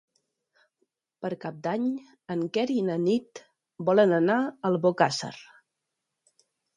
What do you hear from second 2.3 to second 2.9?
en Quer i